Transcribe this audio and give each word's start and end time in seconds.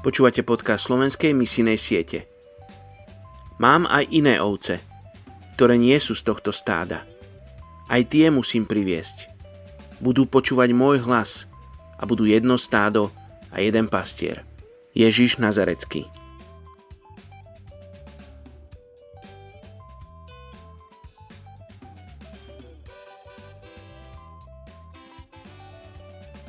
Počúvate 0.00 0.40
podcast 0.40 0.88
slovenskej 0.88 1.36
misijnej 1.36 1.76
siete. 1.76 2.24
Mám 3.60 3.84
aj 3.84 4.08
iné 4.08 4.40
ovce, 4.40 4.80
ktoré 5.60 5.76
nie 5.76 5.92
sú 6.00 6.16
z 6.16 6.24
tohto 6.24 6.56
stáda. 6.56 7.04
Aj 7.84 8.00
tie 8.08 8.32
musím 8.32 8.64
priviesť. 8.64 9.28
Budú 10.00 10.24
počúvať 10.24 10.72
môj 10.72 11.04
hlas 11.04 11.52
a 12.00 12.08
budú 12.08 12.24
jedno 12.24 12.56
stádo 12.56 13.12
a 13.52 13.60
jeden 13.60 13.92
pastier. 13.92 14.40
Ježiš 14.96 15.36
Nazarecký. 15.36 16.08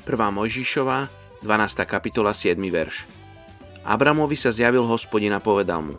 Prvá 0.08 0.32
Mojžišová, 0.32 1.12
12. 1.44 1.84
kapitola, 1.84 2.32
7. 2.32 2.56
verš. 2.72 3.21
Abramovi 3.82 4.38
sa 4.38 4.54
zjavil 4.54 4.86
hospodin 4.86 5.34
a 5.34 5.42
povedal 5.42 5.82
mu, 5.82 5.96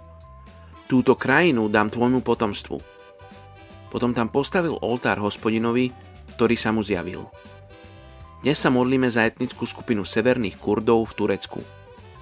túto 0.86 1.18
krajinu 1.18 1.66
dám 1.66 1.90
tvojmu 1.90 2.22
potomstvu. 2.22 2.78
Potom 3.90 4.14
tam 4.14 4.30
postavil 4.30 4.78
oltár 4.78 5.18
hospodinovi, 5.18 5.90
ktorý 6.38 6.56
sa 6.56 6.70
mu 6.70 6.80
zjavil. 6.80 7.26
Dnes 8.42 8.58
sa 8.58 8.70
modlíme 8.70 9.06
za 9.06 9.26
etnickú 9.26 9.66
skupinu 9.66 10.02
severných 10.02 10.58
Kurdov 10.58 11.10
v 11.10 11.14
Turecku. 11.14 11.60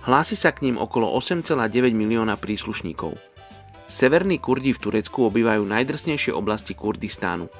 Hlási 0.04 0.36
sa 0.36 0.52
k 0.52 0.64
ním 0.68 0.80
okolo 0.80 1.12
8,9 1.12 1.56
milióna 1.92 2.40
príslušníkov. 2.40 3.16
Severní 3.90 4.40
Kurdi 4.40 4.72
v 4.72 4.80
Turecku 4.80 5.28
obývajú 5.28 5.64
najdrsnejšie 5.64 6.32
oblasti 6.32 6.72
Kurdistánu. 6.72 7.52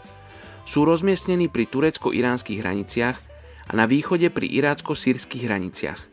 Sú 0.65 0.85
rozmiestnení 0.85 1.51
pri 1.53 1.67
turecko-iránskych 1.69 2.61
hraniciach 2.65 3.19
a 3.69 3.73
na 3.77 3.85
východe 3.85 4.31
pri 4.31 4.47
irácko-sírskych 4.47 5.47
hraniciach. 5.47 6.10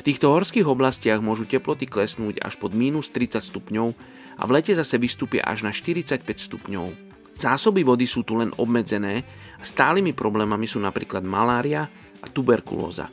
V 0.00 0.08
týchto 0.08 0.32
horských 0.32 0.64
oblastiach 0.64 1.20
môžu 1.20 1.44
teploty 1.44 1.84
klesnúť 1.84 2.40
až 2.40 2.56
pod 2.56 2.72
minus 2.72 3.12
30 3.12 3.44
stupňov 3.44 3.92
a 4.40 4.42
v 4.48 4.50
lete 4.56 4.72
zase 4.72 4.96
vystúpia 4.96 5.44
až 5.44 5.68
na 5.68 5.76
45 5.76 6.24
stupňov. 6.24 6.88
Zásoby 7.36 7.84
vody 7.84 8.08
sú 8.08 8.24
tu 8.24 8.40
len 8.40 8.48
obmedzené 8.56 9.28
a 9.60 9.64
stálymi 9.64 10.16
problémami 10.16 10.64
sú 10.64 10.80
napríklad 10.80 11.20
malária 11.20 11.84
a 12.16 12.26
tuberkulóza. 12.32 13.12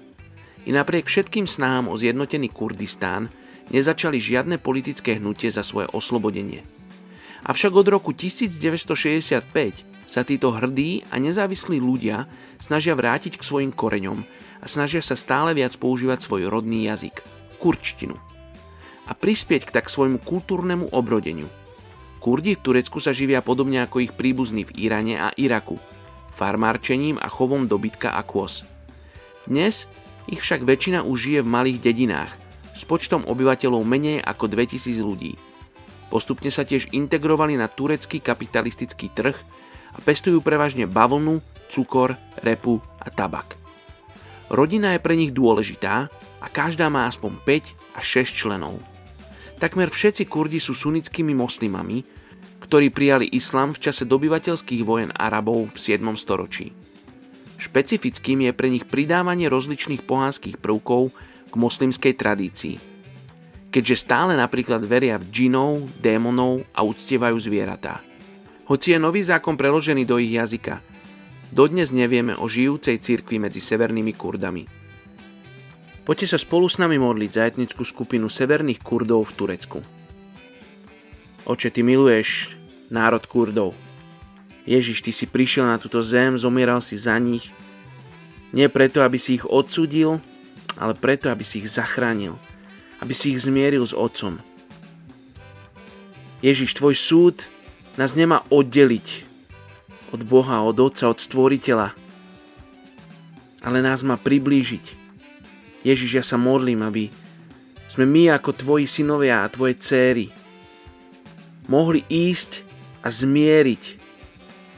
I 0.64 0.72
napriek 0.72 1.12
všetkým 1.12 1.44
snahám 1.44 1.92
o 1.92 2.00
zjednotený 2.00 2.56
Kurdistán 2.56 3.28
nezačali 3.68 4.16
žiadne 4.16 4.56
politické 4.56 5.20
hnutie 5.20 5.52
za 5.52 5.68
svoje 5.68 5.92
oslobodenie. 5.92 6.64
Avšak 7.44 7.76
od 7.76 7.88
roku 7.92 8.16
1965 8.16 9.97
sa 10.08 10.24
títo 10.24 10.56
hrdí 10.56 11.04
a 11.12 11.20
nezávislí 11.20 11.78
ľudia 11.84 12.26
snažia 12.58 12.96
vrátiť 12.96 13.36
k 13.36 13.44
svojim 13.44 13.76
koreňom 13.76 14.24
a 14.64 14.66
snažia 14.66 15.04
sa 15.04 15.20
stále 15.20 15.52
viac 15.52 15.76
používať 15.76 16.24
svoj 16.24 16.48
rodný 16.48 16.88
jazyk, 16.88 17.22
kurčtinu, 17.60 18.16
a 19.08 19.12
prispieť 19.12 19.68
k 19.68 19.76
tak 19.76 19.92
svojmu 19.92 20.24
kultúrnemu 20.24 20.90
obrodeniu. 20.96 21.52
Kurdi 22.18 22.58
v 22.58 22.64
Turecku 22.64 22.98
sa 22.98 23.14
živia 23.14 23.46
podobne 23.46 23.84
ako 23.86 24.02
ich 24.04 24.16
príbuzní 24.16 24.66
v 24.68 24.76
Iráne 24.90 25.16
a 25.22 25.30
Iraku, 25.38 25.78
farmárčením 26.34 27.22
a 27.22 27.30
chovom 27.30 27.70
dobytka 27.70 28.16
a 28.16 28.24
kôz. 28.26 28.68
Dnes 29.48 29.88
ich 30.28 30.44
však 30.44 30.68
väčšina 30.68 31.08
už 31.08 31.18
žije 31.18 31.40
v 31.44 31.52
malých 31.52 31.80
dedinách 31.80 32.32
s 32.76 32.84
počtom 32.84 33.24
obyvateľov 33.24 33.82
menej 33.88 34.20
ako 34.22 34.52
2000 34.52 35.02
ľudí. 35.02 35.34
Postupne 36.08 36.52
sa 36.52 36.68
tiež 36.68 36.92
integrovali 36.92 37.56
na 37.60 37.68
turecký 37.68 38.20
kapitalistický 38.20 39.12
trh 39.12 39.36
a 39.98 40.00
pestujú 40.06 40.46
prevažne 40.46 40.86
bavlnu, 40.86 41.42
cukor, 41.74 42.14
repu 42.40 42.78
a 43.02 43.10
tabak. 43.10 43.58
Rodina 44.48 44.96
je 44.96 45.04
pre 45.04 45.18
nich 45.18 45.36
dôležitá 45.36 46.08
a 46.40 46.48
každá 46.48 46.88
má 46.88 47.10
aspoň 47.10 47.42
5 47.44 47.98
až 48.00 48.06
6 48.24 48.40
členov. 48.46 48.80
Takmer 49.58 49.90
všetci 49.90 50.30
Kurdi 50.30 50.62
sú 50.62 50.78
sunnickými 50.78 51.34
moslimami, 51.34 52.06
ktorí 52.62 52.94
prijali 52.94 53.26
islám 53.34 53.74
v 53.74 53.90
čase 53.90 54.06
dobyvateľských 54.06 54.86
vojen 54.86 55.10
Arabov 55.18 55.74
v 55.74 55.78
7. 55.82 56.00
storočí. 56.14 56.72
Špecifickým 57.58 58.46
je 58.46 58.52
pre 58.54 58.70
nich 58.70 58.86
pridávanie 58.86 59.50
rozličných 59.50 60.06
pohánskych 60.06 60.62
prvkov 60.62 61.10
k 61.50 61.54
moslimskej 61.58 62.14
tradícii. 62.14 62.76
Keďže 63.74 63.96
stále 63.98 64.38
napríklad 64.38 64.80
veria 64.86 65.18
v 65.18 65.26
džinov, 65.28 65.90
démonov 65.98 66.64
a 66.72 66.86
uctievajú 66.86 67.36
zvieratá. 67.42 68.06
Hoci 68.68 68.96
je 68.96 69.00
nový 69.00 69.24
zákon 69.24 69.56
preložený 69.56 70.04
do 70.04 70.20
ich 70.20 70.36
jazyka, 70.36 70.84
Dodnes 71.48 71.96
nevieme 71.96 72.36
o 72.36 72.52
žijúcej 72.52 73.00
cirkvi 73.00 73.40
medzi 73.40 73.64
severnými 73.64 74.12
Kurdami. 74.12 74.68
Poďte 76.04 76.36
sa 76.36 76.40
spolu 76.40 76.68
s 76.68 76.80
nami 76.80 77.00
modliť 77.00 77.32
za 77.32 77.48
etnickú 77.48 77.84
skupinu 77.88 78.28
severných 78.28 78.84
Kurdov 78.84 79.32
v 79.32 79.36
Turecku. 79.36 79.80
Oče, 81.48 81.72
ty 81.72 81.84
miluješ 81.84 82.60
národ 82.92 83.24
Kurdov. 83.24 83.72
Ježiš, 84.68 85.00
ty 85.04 85.16
si 85.16 85.24
prišiel 85.24 85.64
na 85.64 85.80
túto 85.80 86.04
zem, 86.04 86.36
zomieral 86.36 86.84
si 86.84 87.00
za 87.00 87.16
nich. 87.16 87.56
Nie 88.52 88.68
preto, 88.68 89.00
aby 89.04 89.16
si 89.16 89.40
ich 89.40 89.48
odsudil, 89.48 90.20
ale 90.76 90.96
preto, 90.96 91.32
aby 91.32 91.48
si 91.48 91.64
ich 91.64 91.72
zachránil. 91.72 92.36
Aby 93.00 93.16
si 93.16 93.32
ich 93.32 93.40
zmieril 93.40 93.88
s 93.88 93.96
Otcom. 93.96 94.44
Ježiš, 96.44 96.76
tvoj 96.76 96.96
súd 96.96 97.48
nás 97.98 98.14
nemá 98.14 98.46
oddeliť 98.54 99.26
od 100.14 100.22
Boha, 100.24 100.64
od 100.64 100.78
Otca, 100.78 101.10
od 101.10 101.18
Stvoriteľa. 101.18 101.92
Ale 103.66 103.82
nás 103.82 104.06
má 104.06 104.16
priblížiť. 104.16 105.10
Ježiš, 105.82 106.12
ja 106.14 106.24
sa 106.24 106.38
modlím, 106.38 106.86
aby 106.86 107.10
sme 107.90 108.06
my 108.06 108.32
ako 108.38 108.54
tvoji 108.54 108.86
synovia 108.86 109.44
a 109.44 109.52
tvoje 109.52 109.76
céry 109.82 110.30
mohli 111.68 112.06
ísť 112.08 112.64
a 113.04 113.12
zmieriť 113.12 113.84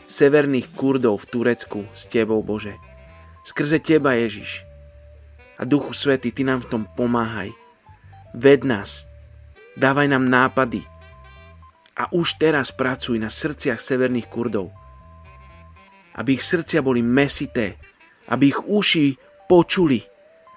severných 0.10 0.74
Kurdov 0.74 1.22
v 1.22 1.30
Turecku 1.30 1.80
s 1.94 2.10
tebou, 2.10 2.42
Bože. 2.42 2.74
Skrze 3.46 3.78
teba, 3.78 4.18
Ježiš. 4.18 4.66
A 5.60 5.68
Duchu 5.68 5.94
Svety, 5.94 6.32
ty 6.34 6.48
nám 6.48 6.66
v 6.66 6.70
tom 6.72 6.84
pomáhaj. 6.88 7.52
Ved 8.34 8.64
nás, 8.64 9.06
dávaj 9.76 10.08
nám 10.08 10.26
nápady 10.26 10.82
a 12.00 12.08
už 12.16 12.40
teraz 12.40 12.72
pracuj 12.72 13.20
na 13.20 13.28
srdciach 13.28 13.84
severných 13.84 14.32
Kurdov 14.32 14.72
aby 16.20 16.36
ich 16.36 16.44
srdcia 16.44 16.84
boli 16.84 17.00
mesité, 17.00 17.80
aby 18.28 18.52
ich 18.52 18.60
uši 18.60 19.16
počuli, 19.48 20.04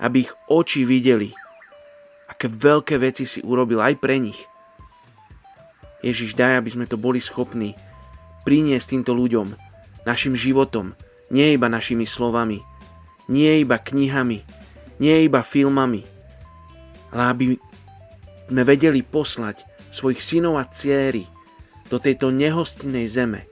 aby 0.02 0.26
ich 0.26 0.32
oči 0.50 0.82
videli. 0.82 1.30
Aké 2.26 2.50
veľké 2.50 2.98
veci 2.98 3.22
si 3.30 3.38
urobil 3.46 3.78
aj 3.78 3.94
pre 4.02 4.18
nich. 4.18 4.42
Ježiš, 6.02 6.34
daj, 6.34 6.58
aby 6.58 6.70
sme 6.74 6.90
to 6.90 6.98
boli 6.98 7.22
schopní 7.22 7.78
priniesť 8.42 8.98
týmto 8.98 9.14
ľuďom, 9.14 9.54
našim 10.02 10.34
životom, 10.34 10.98
nie 11.30 11.54
iba 11.54 11.70
našimi 11.70 12.02
slovami, 12.10 12.58
nie 13.30 13.62
iba 13.62 13.78
knihami, 13.78 14.42
nie 14.98 15.16
iba 15.22 15.46
filmami, 15.46 16.02
ale 17.14 17.22
aby 17.30 17.44
sme 18.50 18.62
vedeli 18.66 19.06
poslať 19.06 19.62
svojich 19.92 20.24
synov 20.24 20.56
a 20.58 20.64
céry 20.66 21.28
do 21.92 22.00
tejto 22.00 22.32
nehostinnej 22.32 23.04
zeme, 23.06 23.44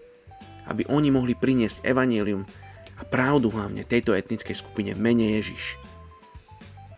aby 0.64 0.88
oni 0.88 1.12
mohli 1.12 1.36
priniesť 1.36 1.84
evanílium 1.84 2.48
a 2.96 3.02
pravdu 3.04 3.52
hlavne 3.52 3.84
tejto 3.84 4.16
etnickej 4.16 4.56
skupine 4.56 4.96
mene 4.96 5.36
Ježiš. 5.36 5.76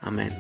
Amen. 0.03 0.35